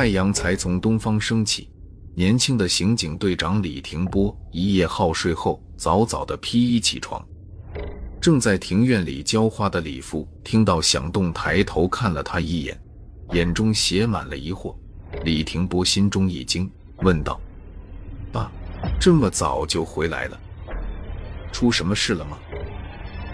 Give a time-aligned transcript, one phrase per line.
[0.00, 1.68] 太阳才从东方升起，
[2.14, 7.22] 年轻的刑警队长李廷波一夜好睡后，早早的披衣起床。
[8.18, 12.80] 正在庭院里浇花的李父听到响动，抬头看了他一眼，
[13.32, 14.74] 眼中写满了疑惑。
[15.22, 16.70] 李廷波心中一惊，
[17.02, 17.38] 问道
[18.32, 18.50] ：“爸，
[18.98, 20.40] 这么早就回来了？
[21.52, 22.38] 出什么事了吗？”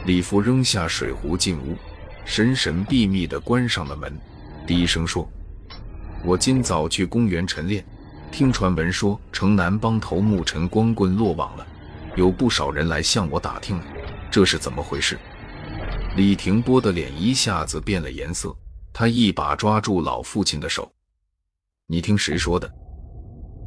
[0.04, 1.76] 李父扔下水壶进屋，
[2.24, 4.12] 神神秘秘地关上了门，
[4.66, 5.30] 低声说
[6.24, 7.84] ：“我今早去公园晨练，
[8.32, 11.66] 听传闻说城南帮头目陈光棍落网了，
[12.16, 13.80] 有不少人来向我打听。”
[14.30, 15.18] 这是怎么回事？
[16.16, 18.54] 李廷波的脸一下子变了颜色，
[18.92, 20.90] 他一把抓住老父亲的手
[21.86, 22.70] ：“你听谁说的？”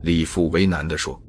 [0.04, 1.20] 李父为难地说：“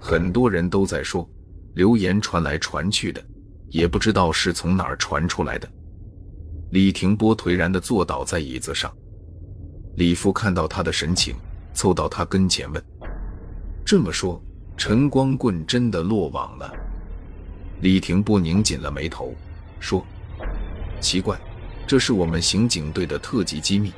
[0.00, 1.28] 很多人都在说，
[1.74, 3.24] 流言传来传去的，
[3.68, 5.68] 也不知道是从哪儿传出来的。”
[6.70, 8.92] 李廷波颓然地坐倒在椅子上。
[9.96, 11.36] 李父看到他的神情，
[11.72, 12.82] 凑到他跟前问
[13.86, 14.42] ：“这么说，
[14.76, 16.72] 陈光棍真的落网了？”
[17.80, 19.34] 李廷波拧紧了眉头，
[19.78, 20.04] 说
[21.00, 21.38] ：“奇怪，
[21.86, 23.92] 这是我们刑警队的特级机密，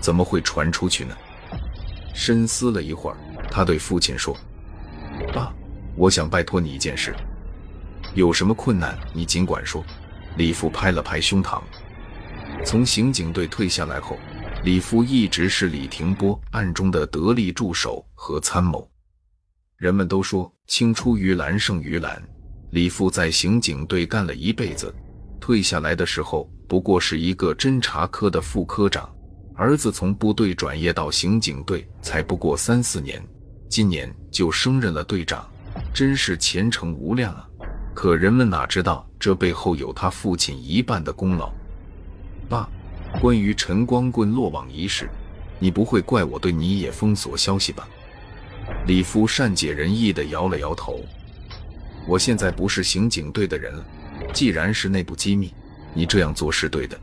[0.00, 1.14] 怎么会传出去呢？”
[2.14, 3.16] 深思了一会儿，
[3.50, 4.36] 他对父亲说
[5.34, 5.52] ：“爸，
[5.96, 7.14] 我想拜托你一件事，
[8.14, 9.84] 有什么困难你尽管说。”
[10.38, 11.60] 李父拍了拍胸膛。
[12.64, 14.16] 从刑警队退下来后，
[14.64, 18.88] 李父一直是李廷波暗中的得力助手和参谋。
[19.76, 22.22] 人们都说“青出于蓝胜于蓝”。
[22.70, 24.94] 李父在刑警队干了一辈子，
[25.40, 29.12] 退下来的时候不过是一个侦查科的副科长。
[29.56, 33.20] 儿子从部队转业到刑警队才不过三四年，
[33.68, 35.44] 今年就升任了队长，
[35.92, 37.48] 真是前程无量啊！
[37.92, 41.52] 可人们哪知道这背后有他父亲一半的功劳。
[42.48, 42.68] 爸，
[43.20, 45.08] 关于陈光棍落网一事，
[45.58, 47.88] 你不会怪我对你也封锁消息吧？
[48.86, 51.00] 李夫善解人意地摇了摇头。
[52.06, 53.84] 我现在不是刑警队的人了，
[54.32, 55.54] 既然是内部机密，
[55.94, 56.98] 你这样做是对的。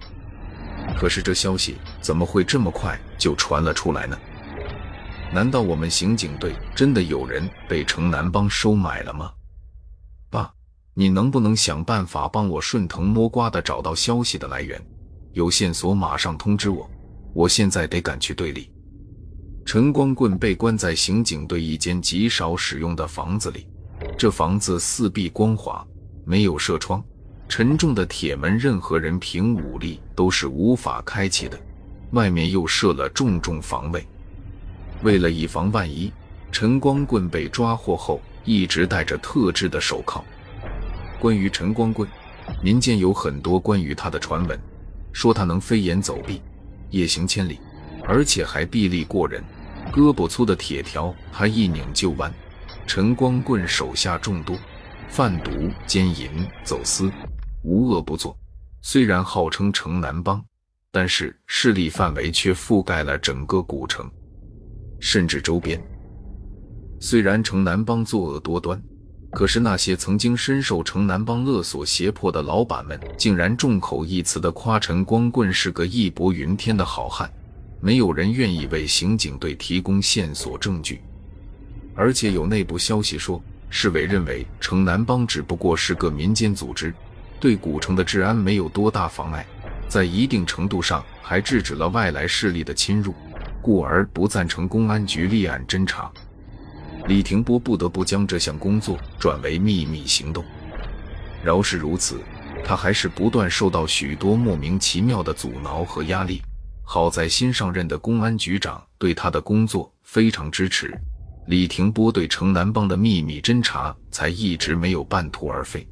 [0.97, 4.18] 可是这消息怎么会这么快就传了出来呢？
[5.31, 9.31] 难道我们刑警队真的有人被城南帮收买了吗？
[10.30, 10.52] 爸，
[10.94, 14.81] 你能不能想办法帮我顺藤摸瓜的找到消息的来源？
[15.34, 16.90] 有线索马上通知我，
[17.34, 18.72] 我现在得赶去队里。
[19.66, 23.67] 陈光棍被关在刑警队一间极少使用的房子里。
[24.17, 25.85] 这房子四壁光滑，
[26.25, 27.03] 没有射窗，
[27.47, 31.59] 沉重的铁门，任何人凭武力都是无法开启的。
[32.11, 34.03] 外面又设了重重防卫，
[35.03, 36.11] 为了以防万一，
[36.51, 40.23] 陈光棍被抓获后一直戴着特制的手铐。
[41.19, 42.09] 关于陈光棍，
[42.63, 44.59] 民间有很多关于他的传闻，
[45.12, 46.42] 说他能飞檐走壁，
[46.90, 47.59] 夜行千里，
[48.03, 49.44] 而且还臂力过人，
[49.92, 52.34] 胳膊粗的铁条他一拧就弯。
[52.88, 54.58] 陈光棍手下众多，
[55.09, 55.52] 贩毒、
[55.86, 56.30] 奸淫、
[56.64, 57.12] 走私，
[57.64, 58.36] 无恶不作。
[58.81, 60.44] 虽然号称城南帮，
[60.92, 64.09] 但是势力范围却覆盖了整个古城，
[65.00, 65.80] 甚至周边。
[67.00, 68.81] 虽然城南帮作恶多端，
[69.31, 77.31] 可是那些曾经深受城南帮勒索胁迫的老板们，竟然众口一词的夸陈光棍是个义薄云天的好汉。
[77.79, 81.01] 没有人愿意为刑警队提供线索证据。
[81.95, 86.94] 而且有内部消息说，市委认为城南帮只不过是个民间组织，
[87.40, 89.46] 对古城的治安没有多大妨碍，
[89.88, 93.13] 在一定程度上还制止了外来势力的侵入，
[93.61, 96.11] 故而不赞成公安局立案侦查。
[97.08, 100.44] 李廷波不得不将这项工作转为秘密行动。
[101.44, 102.20] 饶是如此，
[102.64, 106.42] 他还是不断受到许多莫名其妙的阻挠和压力。
[106.84, 110.92] 好在新上任的公安局长对他的工作非常支持。
[111.48, 115.88] 李廷波对城南帮的秘密侦查才一直没有半途而废。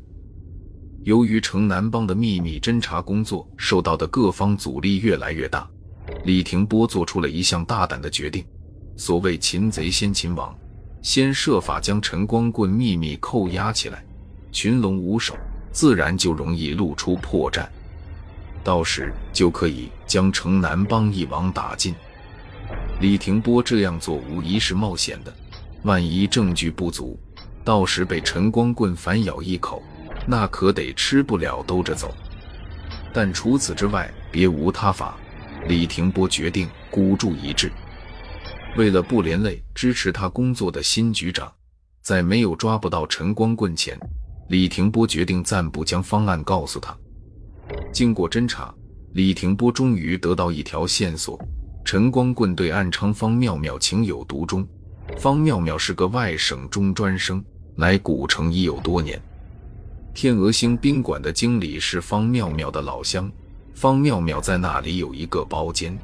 [1.04, 5.68] 由于城南帮的秘密侦查工作受到的各方阻力越来越大，
[6.26, 8.46] 李廷波做出了一项大胆的决定：
[8.98, 10.54] 所谓“擒贼先擒王”，
[11.08, 14.04] 先设法将陈光棍秘密扣押起来，
[14.52, 15.38] 群龙无首，
[15.72, 17.66] 自然就容易露出破绽，
[18.62, 21.96] 到时就可以将城南帮一网打尽。
[23.00, 25.34] 李廷波这样做无疑是冒险的。
[25.84, 27.18] 万一证据不足，
[27.64, 29.82] 到时被陈光棍反咬一口，
[30.26, 32.14] 那可得吃不了兜着走。
[33.14, 35.16] 但除此之外，别无他法。
[35.70, 37.72] 李廷波决定孤注一掷。
[38.76, 41.52] 为了不连累支持他工作的新局长，
[42.02, 43.98] 在没有抓不到陈光棍前，
[44.50, 46.96] 李廷波决定暂不将方案告诉他。
[47.92, 48.74] 经过侦查，
[49.14, 51.40] 李廷波终于得到一条线索：
[51.84, 54.68] 陈光棍对暗娼方妙妙情有独钟。
[55.18, 57.44] 方妙妙是个外省中专生，
[57.78, 59.20] 来古城已有多年。
[60.14, 63.32] 天鹅星宾馆的经理是方妙妙的老乡，
[63.74, 65.98] 方妙妙在那里有一个包间。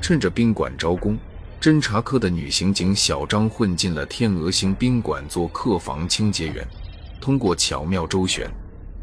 [0.00, 1.18] 趁着宾馆招工，
[1.60, 6.66] 侦查科的女刑警小张混进了天鹅星宾馆做客房清洁员。
[7.20, 8.50] 通过巧妙周旋，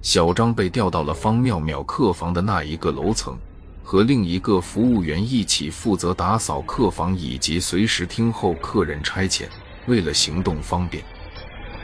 [0.02, 3.38] 小张被调到了方妙妙客房的那一个楼层。
[3.84, 9.44] 和另一个服务员一起负责打扫客房以及随时听候客人差遣。
[9.86, 11.02] 为了行动方便，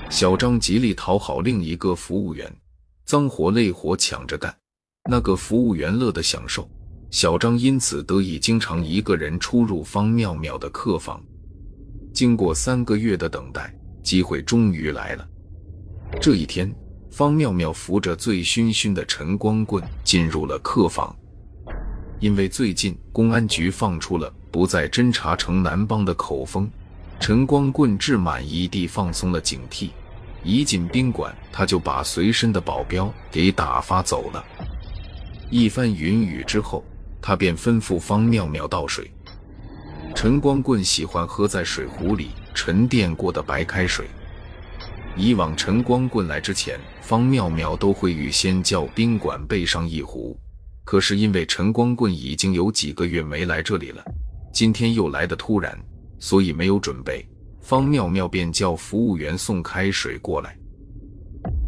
[0.10, 2.52] 小张极力讨好另一个服务员，
[3.06, 4.54] 脏活累活抢着干。
[5.10, 6.68] 那个服务员乐得享受，
[7.14, 11.24] 小张因此得以经常一个人出入方妙妙的客房。
[12.12, 13.72] 经过三个月的等待，
[14.02, 15.30] 机会终于来了。
[16.20, 16.74] 这一天，
[17.12, 21.16] 方妙妙扶着醉醺醺的陈光棍进入了客房。
[22.20, 26.68] 因为最近公安局放出了不再侦查城南帮的口风，
[27.20, 29.92] 陈光棍志满意地放松了警惕。
[30.44, 34.44] 一进宾馆，他就把随身的保镖给打发走了。
[35.52, 36.84] 一番云雨之后，
[37.26, 39.10] 他便吩咐方妙妙倒水。
[40.14, 44.06] 陈光棍喜欢喝在水壶里沉淀过的白开水。
[45.16, 50.38] 以往陈光棍来之前，方妙妙都会预先叫宾馆备上一壶。
[50.84, 54.04] 可是因为陈光棍已经有几个月没来这里了，
[54.52, 55.80] 今天又来的突然，
[56.20, 57.26] 所以没有准备。
[57.62, 60.58] 方妙妙便叫服务员送开水过来。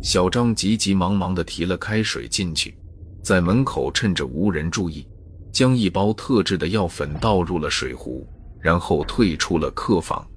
[0.04, 2.76] 小张急急忙忙地提了开水进去，
[3.24, 5.08] 在门口趁着无人注意，
[5.56, 8.28] 将一包特制的药粉倒入了水壶，
[8.60, 10.28] 然后退出了客房。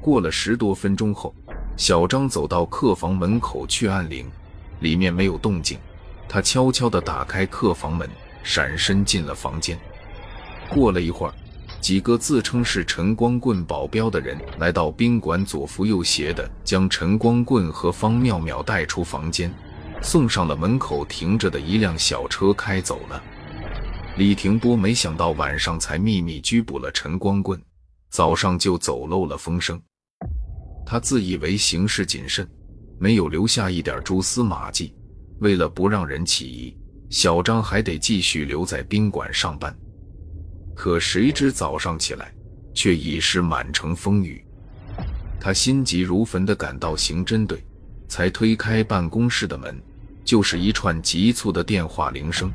[0.00, 1.32] 过了十多分钟后，
[1.76, 4.28] 小张走到客房门口去按铃，
[4.80, 5.78] 里面没有动静。
[6.28, 8.10] 他悄悄地打开客房门，
[8.42, 9.78] 闪身进了房间。
[10.68, 11.34] 过了一会儿，
[11.80, 19.54] 几个自称是陈光棍保镖的人来到宾馆，左扶右斜的将陈光棍和方妙妙带出房间，
[20.02, 23.22] 送上了门口停着的一辆小车，开走了。
[24.16, 27.60] 李廷波没想到晚上才秘密拘捕了陈光棍，
[28.10, 29.80] 早上就走漏了风声。
[30.86, 32.48] 他自以为行事谨慎，
[32.96, 34.94] 没有留下一点蛛丝马迹。
[35.40, 36.76] 为了不让人起疑，
[37.10, 39.76] 小张还得继续留在宾馆上班。
[40.76, 42.32] 可谁知早上起来，
[42.72, 44.44] 却已是满城风雨。
[45.40, 47.60] 他心急如焚地赶到刑侦队，
[48.08, 49.76] 才推开办公室的门，
[50.24, 52.52] 就是一串急促的电话铃声，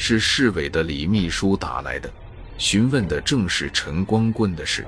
[0.00, 2.08] 是市委的李秘书打来的，
[2.56, 4.86] 询问的正是陈光棍的事。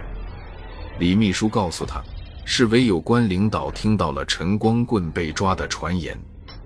[1.00, 2.00] 李秘书告诉他，
[2.46, 6.16] 市委有关领导听到了陈光棍被抓的传言。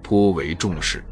[0.03, 1.03] 颇为重视，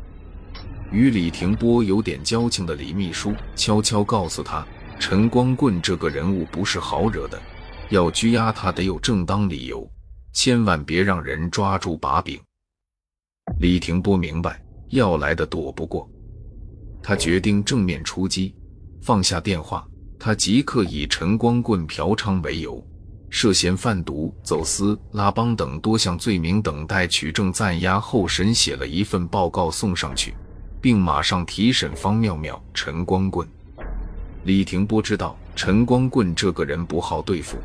[0.90, 4.64] 与李廷波有点交情的李秘书悄悄告诉他
[5.00, 7.40] ：“陈光棍这个人物不是好惹的，
[7.88, 9.90] 要拘押他得有正当理由，
[10.34, 12.38] 千万别让人抓住把柄。”
[13.58, 16.06] 李廷波明白要来的躲不过，
[17.02, 18.54] 他决定正面出击。
[19.00, 19.84] 放下电话，
[20.18, 22.82] 他即刻以陈光棍嫖娼为由。
[23.28, 30.34] 涉嫌贩毒、走私、拉帮等多项罪名，等待取证暂押候审，写了一份报告送上去，
[30.82, 33.48] 并马上提审方妙妙、陈光棍。
[34.44, 37.56] 李廷波知道陈光棍这个人不好对付，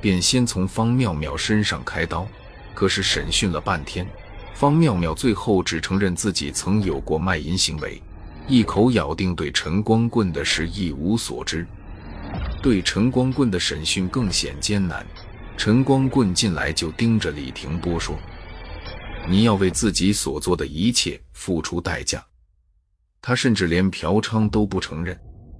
[0.00, 2.24] 便先从方妙妙身上开刀。
[2.72, 4.06] 可是审讯了半天，
[4.54, 8.00] 方妙妙最后只承认自己曾有过卖淫行为，
[8.48, 11.66] 一口咬定对陈光棍的事一无所知。
[12.62, 15.06] 对陈光棍的审讯更显艰难。
[15.56, 18.16] 陈光棍进来就盯着李廷波说
[19.28, 22.24] ：“你要为自己所做的一切付出代价。”
[23.22, 25.18] 他甚至连嫖娼都不承认，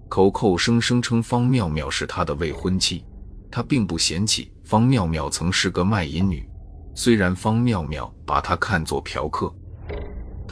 [0.09, 3.05] 口口声声称方妙妙是他的未婚妻。
[3.51, 6.47] 他并不嫌弃方妙妙曾是个卖淫女，
[6.95, 9.53] 虽然方妙妙把他看作嫖客，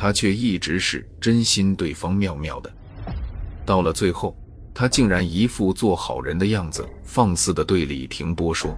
[0.05, 2.71] 他却一直是真心对方妙妙的。
[3.65, 4.37] 到了最后。
[4.75, 8.77] 他竟然一副做好人的样子，放肆地对李廷波说：“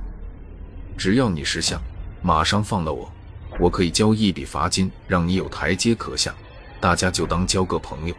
[0.94, 1.80] 只要你识相，
[2.20, 3.10] 马上放了我，
[3.58, 6.34] 我可以交一笔罚金，让你有台阶可下，
[6.82, 8.14] 大家就当交个朋友。”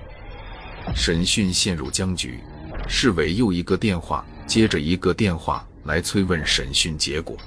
[0.95, 2.39] 审讯陷入僵局，
[2.89, 7.37] 市委又一个电话接着一个电话来催问审讯结果。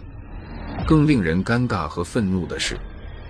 [0.86, 2.78] 更令人尴尬和愤怒的是，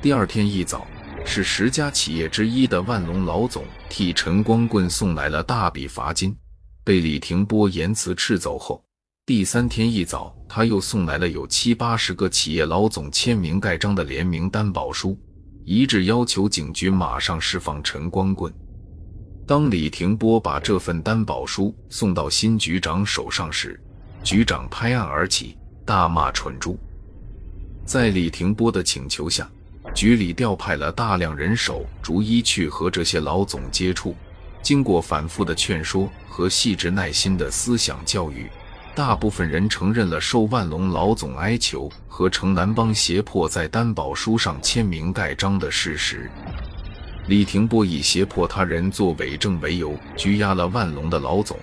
[0.02, 0.86] 第二天一早，
[1.24, 6.36] 是十家企业之一的万隆老总替陈光棍送来了大笔罚金。
[6.82, 8.82] 被李廷波言辞斥走后，
[9.26, 15.16] 第三天一早，他又送来了有七八十个企业老总签名盖章的联名担保书，
[15.64, 18.52] 一致要求警局马上释放陈光棍。
[19.46, 23.80] 当李廷波把这份担保书送到新局长手上时，
[24.24, 26.78] 局长拍案而起，大骂蠢猪。
[27.84, 29.48] 在李廷波的请求下，
[29.94, 34.14] 局里调派了大量人手，逐一去和这些老总接触。
[34.62, 38.50] 经过反复的劝说和细致耐心的思想教育，
[38.94, 46.30] 大部分人承认了受万隆老总哀求和城南帮胁迫在担保书上签名盖章的事实。
[47.26, 51.56] 李廷波以胁迫他人做伪证为由，拘押了万隆的老总。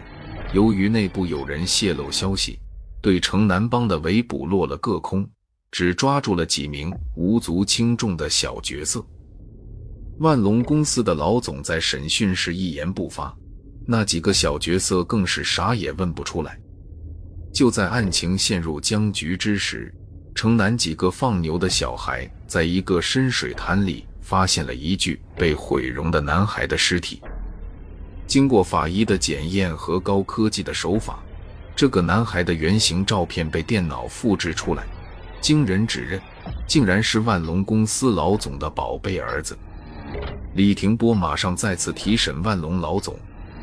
[0.54, 2.58] 由于内部有人泄露消息，
[3.02, 5.28] 对城南帮的围捕落了个空。
[5.72, 9.06] 只抓住了几名无足轻重的小角色。
[10.20, 13.36] 万隆公司的老总在审讯时一言不发，
[13.86, 16.60] 那几个小角色更是啥也问不出来。
[17.54, 19.94] 就在案情陷入僵局之时，
[20.34, 27.22] 城南几个放牛的小孩在一个深水潭里发现了一具被毁容的男孩的尸体。
[28.26, 31.20] 经过法医的检验和高科技的手法，
[31.76, 34.86] 这个男孩的原型照片被电脑复制出来。
[35.41, 36.22] 经人指认，
[36.67, 39.58] 竟然是万隆公司老总的宝贝儿子
[40.56, 41.13] 李廷波。
[41.13, 43.17] 马上再次提审万隆老总。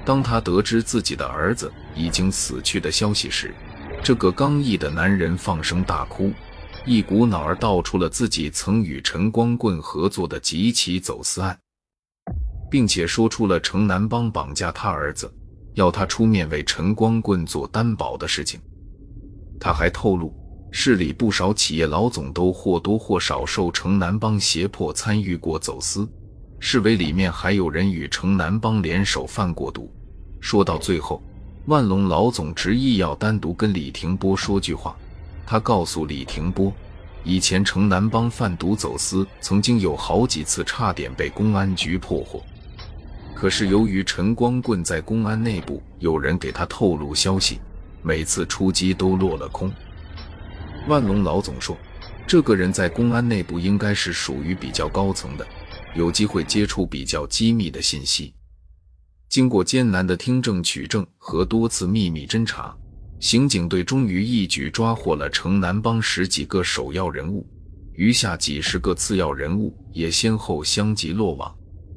[0.04, 3.54] 当他得知自己的儿子已经死去的消息时，
[4.02, 6.30] 这个刚毅的男人放声大哭，
[6.84, 11.58] 一股脑儿道出了自己曾与陈光棍合作的几起走私案，
[12.70, 15.32] 并且说出了城南帮绑架他儿子，
[15.72, 18.60] 要他出面为陈光棍做担保的事情。
[19.58, 20.34] 他还透露。
[20.76, 26.06] 市里不少企业老总都或多或少受城南帮胁迫参与过走私，
[26.58, 29.88] 市委里面还有人与城南帮联手贩过毒。
[30.40, 31.22] 说到最后，
[31.66, 34.96] 万隆老总执意要单独跟李廷波说句话。
[35.46, 36.72] 他告诉李廷波，
[37.22, 42.42] 以前城南帮贩毒走私曾经有好几次差点被公安局破获，
[43.32, 47.60] 可是由于陈光棍在公安内部有人给他透露消息，
[48.02, 49.72] 每次出击都落了空。
[50.86, 51.76] 万隆老总说
[52.28, 55.46] ：“这个人在公安内部应该是属于比较高层的，
[55.94, 58.34] 有机会接触比较机密的信息。”
[59.30, 62.76] 经过艰难的听证取证和多次秘密侦查，
[63.18, 67.46] 刑警队终于一举抓获了城南帮十几个首要人物，
[67.94, 71.52] 余下几十个次要人物也先后相继落网。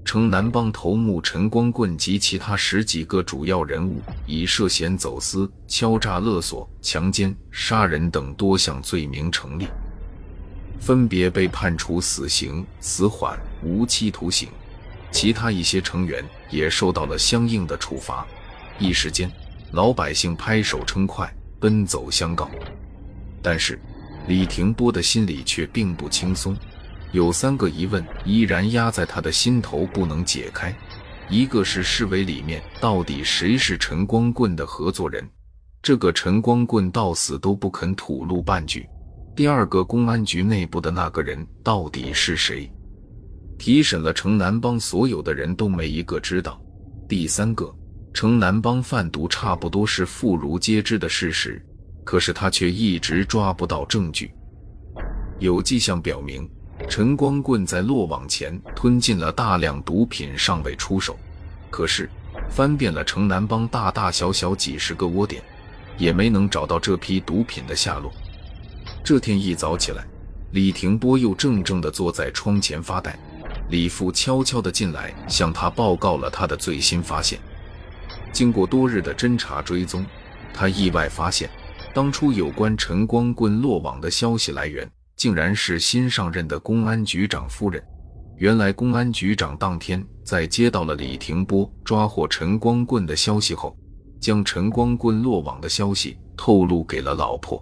[0.07, 9.67] 城南帮头目陈光棍及其他十几个主要人物，以涉嫌走私、敲诈勒索、强奸、杀人等多项罪名成立，
[10.79, 14.47] 分别被判处死刑、死缓、无期徒刑。
[15.11, 18.25] 其他一些成员也受到了相应的处罚。
[18.79, 19.29] 一时间，
[19.73, 22.49] 老百姓拍手称快，奔走相告。
[23.41, 23.77] 但是，
[24.25, 26.55] 李廷波的心里却并不轻松。
[27.11, 30.75] 有三个疑问依然压在他的心头不能解开，
[31.29, 35.27] 一个是市委里面到底谁是陈光棍的合作人，
[35.81, 38.81] 这个陈光棍到死都不肯吐露半句；
[39.35, 42.69] 第二个公安局内部的那个人到底是谁，
[43.57, 46.59] 提审了城南帮所有的人都没一个知道；
[47.07, 47.73] 第三个，
[48.13, 51.65] 城南帮贩毒差不多是妇孺皆知的事实，
[52.03, 54.29] 可是他却一直抓不到证据，
[55.39, 56.47] 有迹象表明。
[56.89, 61.17] 陈光棍在落网前吞进了大量毒品，尚未出手。
[61.69, 62.09] 可是
[62.49, 65.43] 翻遍了城南帮大大小小几十个窝点，
[65.97, 68.11] 也没能找到这批毒品的下落。
[69.03, 70.05] 这天一早起来，
[70.51, 73.17] 李廷波又怔怔地坐在窗前发呆。
[73.69, 77.37] 李父悄悄地进来，向他报告了他的最新发现。
[78.31, 80.05] 经过多日的侦查追踪，
[80.53, 81.49] 他意外发现，
[81.93, 84.89] 当初有关陈光棍落网的消息来源。
[85.17, 87.83] 竟然是新上任的公安局长夫人。
[88.37, 93.75] 原来，公安局长当天在接到了李廷波抓获陈光棍的消息后，
[94.21, 97.61] 将陈光棍落网的消息透露给了老婆。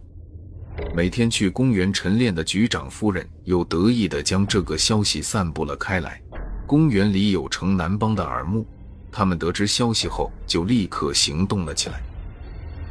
[0.94, 6.22] 每天去公园晨练的局长夫人又得意地将这个消息散布了开来。
[6.68, 8.68] 公园里有城南帮的耳目，
[9.10, 12.02] 他们得知消息后就立刻行动了起来。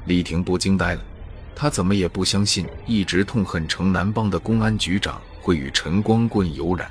[0.06, 1.02] 李廷波惊呆了。
[1.56, 6.90] 他怎么也不相信，一直痛恨城南帮的公安局长会与陈光棍有染。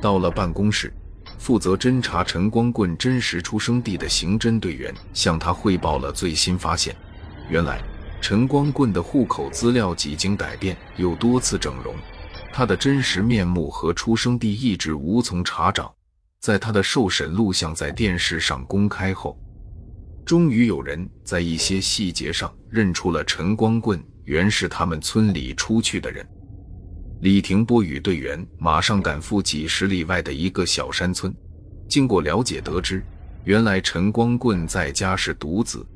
[0.00, 0.92] 到了办公室，
[1.38, 6.94] 负责侦查陈光棍真实出生地的刑侦队员向他汇报了最新发现：
[7.48, 7.82] 原来，
[8.20, 11.94] 陈光棍的户口资料几经改变，又多次整容，
[12.52, 15.94] 他的真实面目和出生地一直无从查找。
[16.40, 19.38] 在他的受审录像在电视上公开后。
[20.24, 26.26] 终于有人在一些细节上认出了陈光棍原是他们村里出去的人。
[27.20, 31.34] 李廷波与队员马上赶赴几十里外的一个小山村。
[31.86, 33.04] 经过了解，得知
[33.44, 35.86] 原来陈光棍在家是独子，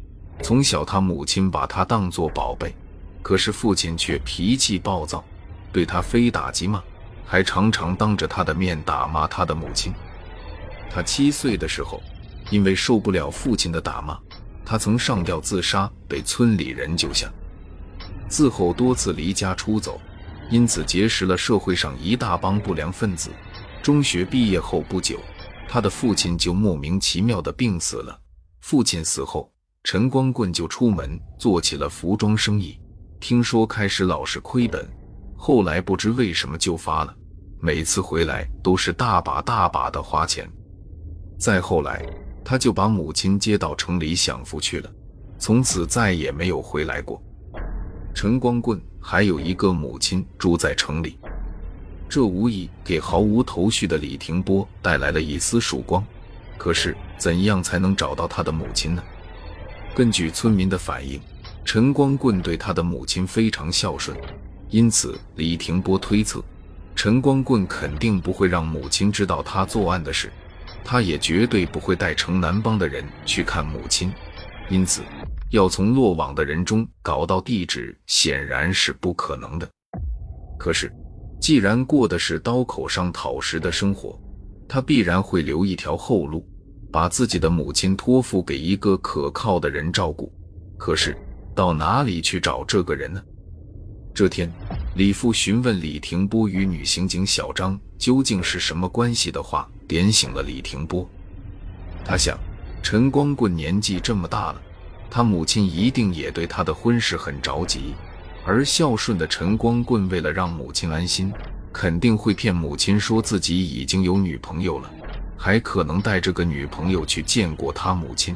[0.43, 2.75] 从小他母亲把他当作宝贝，
[3.23, 5.25] 可是父亲却脾气暴躁，
[5.73, 6.83] 对他非打即骂，
[7.25, 9.93] 还常常当着他的面打骂他的母亲。
[10.91, 12.03] 他七岁的时候，
[12.51, 14.19] 因为受不了父亲的打骂，
[14.65, 17.31] 他曾上吊自杀，被村里人救下。
[18.29, 20.01] 自后多次离家出走，
[20.51, 23.31] 因此结识了社会上一大帮不良分子。
[23.83, 25.19] 中学毕业后不久。
[25.71, 28.19] 他的父亲就莫名其妙的病死了。
[28.61, 29.53] 父亲死后，
[29.85, 32.81] 陈光棍就出门做起了服装生意。
[33.21, 34.89] 听说开始老是亏本，
[35.37, 37.15] 后来不知为什么就发了。
[37.61, 40.51] 每次回来都是大把大把的花钱。
[41.39, 42.03] 再后来，
[42.51, 44.91] 他就把母亲接到城里享福去了，
[45.39, 47.23] 从此再也没有回来过。
[48.15, 51.19] 陈光棍还有一个母亲住在城里。
[52.09, 56.03] 这无疑给毫无头绪的李廷波带来了一丝曙光。
[56.57, 59.03] 可是，怎样才能找到他的母亲呢？
[59.95, 61.21] 根据村民的反映，
[61.67, 64.17] 陈光棍对他的母亲非常孝顺，
[64.71, 66.43] 因此李廷波推测，
[66.97, 70.33] 陈光棍肯定不会让母亲知道他作案的事，
[70.91, 74.11] 他也绝对不会带城南帮的人去看母亲，
[74.71, 75.03] 因此
[75.51, 79.69] 要从落网的人中搞到地址，显然是不可能的。
[80.59, 80.91] 可是。
[81.41, 84.19] 既然过的是刀口上讨食的生活，
[84.67, 86.45] 他必然会留一条后路，
[86.91, 90.33] 把自己的母亲托付给一个可靠的人照顾。
[90.77, 91.17] 可是
[91.55, 93.23] 到哪里去找这个人呢？
[94.13, 94.51] 这天，
[94.97, 101.09] 李父询问李廷波与女刑警小张究竟是什么关系的话，点醒了李廷波。
[102.05, 102.39] 他想，
[102.83, 104.63] 陈光棍年纪这么大了，
[105.11, 107.95] 他母亲一定也对他的婚事很着急。
[108.45, 111.33] 而孝顺的陈光棍为了让母亲安心，
[111.73, 114.91] 肯定会骗母亲说自己已经有女朋友了，
[115.37, 118.35] 还可能带着个女朋友去见过他母亲。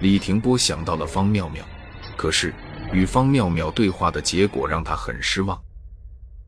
[0.00, 1.64] 李廷波想到了方妙妙，
[2.16, 2.52] 可是
[2.92, 5.56] 与方妙妙对话的结果让他很失望。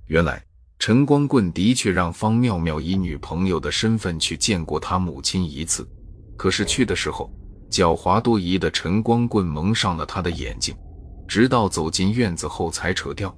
[0.07, 0.43] 原来
[0.81, 5.87] 陈光棍的确让方妙妙以女朋友的身份去见过他母亲一次，
[6.39, 7.31] 可是去的时候，
[7.71, 10.75] 狡猾多疑的陈光棍蒙上了他的眼睛。
[11.29, 13.33] 直到走进院子后才扯掉。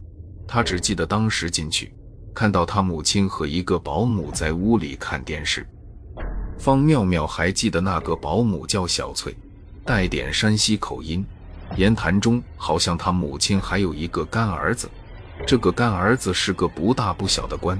[0.47, 1.93] 他只记得当时进去，
[2.33, 5.67] 看到他母亲和一个保姆在屋里看电视。
[6.61, 9.37] 方妙妙还记得那个保姆叫小翠，
[9.85, 11.27] 带点山西口音，
[11.77, 14.89] 言谈中好像他母亲还有一个干儿子，
[15.47, 17.79] 这个干儿子是个不大不小的官。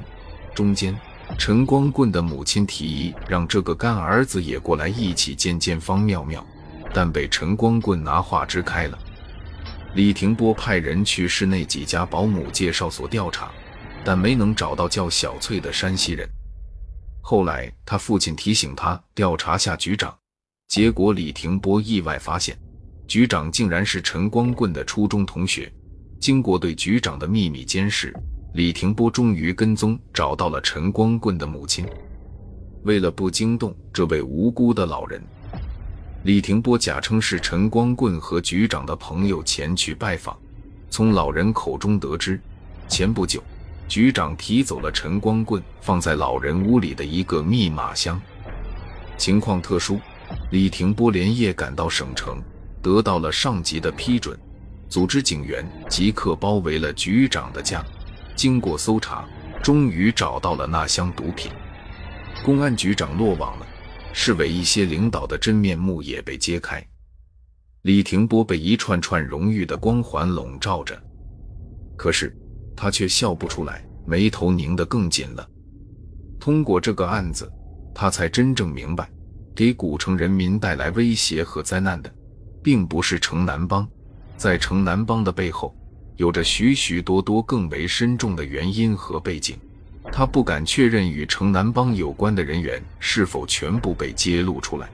[0.55, 0.95] 中间，
[1.39, 6.45] 陈光棍的母亲提议让这个干儿子也过来一起见见方妙妙，
[6.93, 8.99] 但被陈光棍拿话支开了。
[9.95, 13.51] 李廷波派人去市内几家保姆介绍所调查，
[14.05, 16.29] 但没能找到叫小翠的山西人。
[17.23, 20.15] 后来他父亲提醒他调查下局长，
[20.69, 22.59] 结果李廷波意外发现，
[23.07, 25.73] 局长竟然是陈光棍的初中同学。
[26.23, 28.15] 经过对局长的秘密监视，
[28.55, 31.85] 李廷波终于跟踪找到了陈光棍的母亲。
[32.85, 35.21] 为了不惊动这位无辜的老人。
[36.23, 40.39] 李廷波假称是陈光棍和局长的朋友前去拜访，
[40.91, 42.41] 从老人口中得知，
[42.87, 43.43] 前不久
[43.89, 48.21] 局长提走了陈光棍放在老人屋里的一个密码箱。
[49.19, 49.99] 情况特殊，
[50.53, 52.41] 李廷波连夜赶到省城，
[52.81, 54.39] 得到了上级的批准，
[54.93, 57.83] 组织警员即刻包围了局长的家。
[58.37, 59.27] 经过搜查，
[59.63, 61.51] 终于找到了那箱毒品，
[62.45, 63.67] 公安局长落网了。
[64.13, 66.87] 市委一些领导的真面目也被揭开，
[67.85, 71.03] 李廷波被一串串荣誉的光环笼罩着，
[71.97, 72.37] 可是
[72.77, 75.49] 他却笑不出来，眉头拧得更紧了。
[76.39, 77.51] 通过这个案子，
[77.95, 79.11] 他才真正明白，
[79.57, 82.13] 给古城人民带来威胁和灾难的，
[82.63, 83.89] 并不是城南帮，
[84.43, 85.73] 在城南帮的背后，
[86.17, 89.57] 有着许许多多更为深重的原因和背景。
[90.11, 94.89] 他不敢确认与城南帮有关的人员是否全部被揭露出来，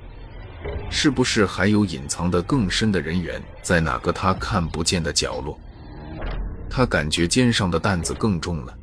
[0.91, 5.59] 是不是还有隐藏的更深的人员在哪个他看不见的角落？
[6.69, 8.78] 他感觉肩上的担子更重了。